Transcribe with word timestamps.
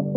Per 0.00 0.08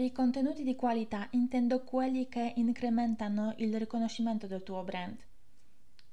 i 0.00 0.10
contenuti 0.10 0.62
di 0.64 0.74
qualità 0.74 1.28
intendo 1.32 1.84
quelli 1.84 2.28
che 2.28 2.54
incrementano 2.56 3.52
il 3.58 3.76
riconoscimento 3.76 4.46
del 4.46 4.62
tuo 4.62 4.82
brand, 4.84 5.18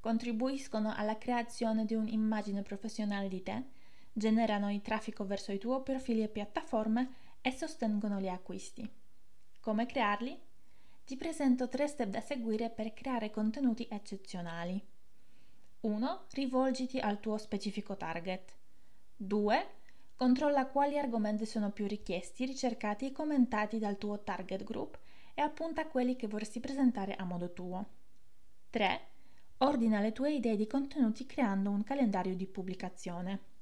contribuiscono 0.02 0.93
alla 0.93 1.18
creazione 1.18 1.86
di 1.86 1.93
un'immagine 1.93 2.61
professionale 2.61 3.29
di 3.29 3.41
te, 3.41 3.63
generano 4.18 4.71
il 4.71 4.82
traffico 4.82 5.25
verso 5.25 5.52
i 5.52 5.57
tuoi 5.57 5.84
profili 5.84 6.23
e 6.23 6.29
piattaforme 6.29 7.16
e 7.41 7.52
sostengono 7.52 8.21
gli 8.21 8.30
acquisti. 8.30 8.90
Come 9.59 9.85
crearli? 9.85 10.40
Ti 11.03 11.17
presento 11.17 11.67
tre 11.67 11.85
step 11.85 12.07
da 12.09 12.21
seguire 12.21 12.70
per 12.70 12.93
creare 12.93 13.30
contenuti 13.30 13.85
eccezionali. 13.90 14.81
1. 15.81 16.26
Rivolgiti 16.31 16.98
al 16.98 17.20
tuo 17.20 17.38
specifico 17.38 17.98
target. 17.98 18.55
2 19.17 19.67
Controlla 20.16 20.68
quali 20.68 20.98
argomenti 20.98 21.45
sono 21.45 21.71
più 21.71 21.88
richiesti, 21.88 22.45
ricercati 22.45 23.05
e 23.05 23.12
commentati 23.12 23.79
dal 23.79 23.98
tuo 23.98 24.23
target 24.23 24.63
group 24.63 24.98
e 25.34 25.41
appunta 25.41 25.88
quelli 25.88 26.16
che 26.16 26.27
vorresti 26.27 26.62
presentare 26.62 27.16
a 27.16 27.26
modo 27.26 27.52
tuo. 27.52 27.85
3. 28.70 29.02
Ordina 29.57 29.99
le 29.99 30.13
tue 30.13 30.32
idee 30.32 30.55
di 30.55 30.68
contenuti 30.68 31.26
creando 31.26 31.70
un 31.70 31.84
calendario 31.84 32.34
di 32.34 32.48
pubblicazione. 32.48 33.55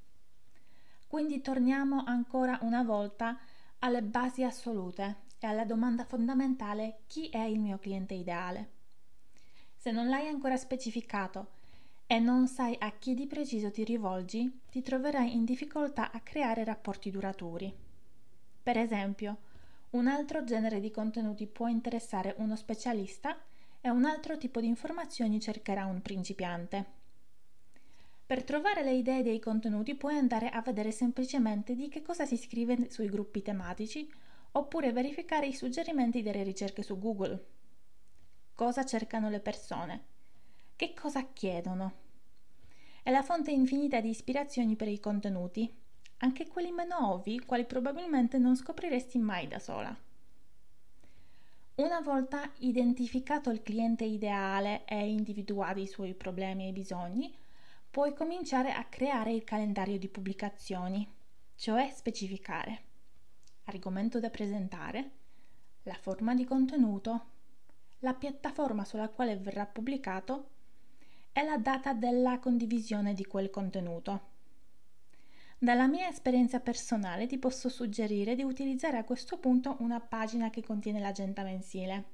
Quindi 1.13 1.41
torniamo 1.41 2.01
ancora 2.07 2.57
una 2.63 2.81
volta 2.81 3.37
alle 3.79 4.01
basi 4.01 4.43
assolute 4.43 5.17
e 5.37 5.45
alla 5.45 5.63
domanda 5.63 6.05
fondamentale 6.05 7.01
chi 7.05 7.29
è 7.29 7.41
il 7.41 7.59
mio 7.59 7.77
cliente 7.77 8.15
ideale. 8.15 8.71
Se 9.75 9.91
non 9.91 10.09
l'hai 10.09 10.27
ancora 10.27 10.57
specificato 10.57 11.51
e 12.07 12.17
non 12.17 12.47
sai 12.47 12.75
a 12.79 12.89
chi 12.97 13.13
di 13.13 13.27
preciso 13.27 13.69
ti 13.69 13.83
rivolgi, 13.83 14.61
ti 14.71 14.81
troverai 14.81 15.35
in 15.35 15.45
difficoltà 15.45 16.11
a 16.11 16.19
creare 16.21 16.63
rapporti 16.63 17.11
duraturi. 17.11 17.71
Per 18.63 18.75
esempio, 18.75 19.37
un 19.91 20.07
altro 20.07 20.43
genere 20.43 20.79
di 20.79 20.89
contenuti 20.89 21.45
può 21.45 21.67
interessare 21.67 22.33
uno 22.39 22.55
specialista 22.55 23.37
e 23.81 23.91
un 23.91 24.05
altro 24.05 24.35
tipo 24.39 24.59
di 24.59 24.65
informazioni 24.65 25.39
cercherà 25.39 25.85
un 25.85 26.01
principiante. 26.01 27.02
Per 28.25 28.43
trovare 28.43 28.83
le 28.83 28.93
idee 28.93 29.21
dei 29.21 29.39
contenuti 29.39 29.95
puoi 29.95 30.17
andare 30.17 30.49
a 30.49 30.61
vedere 30.61 30.91
semplicemente 30.91 31.75
di 31.75 31.89
che 31.89 32.01
cosa 32.01 32.25
si 32.25 32.37
scrive 32.37 32.89
sui 32.89 33.09
gruppi 33.09 33.41
tematici 33.41 34.09
oppure 34.53 34.91
verificare 34.91 35.47
i 35.47 35.53
suggerimenti 35.53 36.21
delle 36.21 36.43
ricerche 36.43 36.83
su 36.83 36.97
Google. 36.97 37.45
Cosa 38.55 38.85
cercano 38.85 39.29
le 39.29 39.39
persone? 39.39 40.03
Che 40.75 40.93
cosa 40.93 41.27
chiedono? 41.33 42.01
È 43.03 43.11
la 43.11 43.23
fonte 43.23 43.51
infinita 43.51 43.99
di 43.99 44.09
ispirazioni 44.09 44.75
per 44.75 44.87
i 44.87 44.99
contenuti, 44.99 45.71
anche 46.17 46.47
quelli 46.47 46.71
meno 46.71 47.11
ovvi, 47.11 47.39
quali 47.39 47.65
probabilmente 47.65 48.37
non 48.37 48.55
scopriresti 48.55 49.17
mai 49.17 49.47
da 49.47 49.59
sola. 49.59 49.95
Una 51.75 51.99
volta 52.01 52.49
identificato 52.59 53.49
il 53.49 53.61
cliente 53.61 54.05
ideale 54.05 54.85
e 54.85 55.09
individuati 55.09 55.81
i 55.81 55.87
suoi 55.87 56.13
problemi 56.13 56.69
e 56.69 56.71
bisogni, 56.71 57.35
puoi 57.93 58.15
cominciare 58.15 58.71
a 58.71 58.85
creare 58.85 59.31
il 59.31 59.43
calendario 59.43 59.99
di 59.99 60.07
pubblicazioni, 60.07 61.07
cioè 61.53 61.91
specificare 61.93 62.85
argomento 63.65 64.19
da 64.19 64.31
presentare, 64.31 65.11
la 65.83 65.93
forma 65.93 66.33
di 66.33 66.43
contenuto, 66.43 67.25
la 67.99 68.15
piattaforma 68.15 68.83
sulla 68.83 69.09
quale 69.09 69.37
verrà 69.37 69.67
pubblicato 69.67 70.49
è 71.31 71.43
la 71.43 71.57
data 71.57 71.93
della 71.93 72.39
condivisione 72.39 73.13
di 73.13 73.25
quel 73.25 73.51
contenuto. 73.51 74.21
Dalla 75.59 75.85
mia 75.85 76.07
esperienza 76.07 76.59
personale 76.59 77.27
ti 77.27 77.37
posso 77.37 77.69
suggerire 77.69 78.33
di 78.33 78.41
utilizzare 78.41 78.97
a 78.97 79.03
questo 79.03 79.37
punto 79.37 79.75
una 79.81 79.99
pagina 79.99 80.49
che 80.49 80.63
contiene 80.63 80.99
l'agenda 80.99 81.43
mensile, 81.43 82.05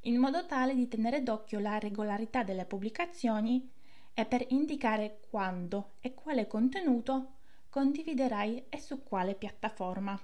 in 0.00 0.18
modo 0.18 0.44
tale 0.44 0.74
di 0.74 0.86
tenere 0.86 1.22
d'occhio 1.22 1.60
la 1.60 1.78
regolarità 1.78 2.42
delle 2.42 2.66
pubblicazioni 2.66 3.80
e 4.14 4.24
per 4.26 4.44
indicare 4.48 5.20
quando 5.30 5.92
e 6.00 6.14
quale 6.14 6.46
contenuto 6.46 7.32
condividerai 7.70 8.66
e 8.68 8.78
su 8.78 9.02
quale 9.02 9.34
piattaforma. 9.34 10.20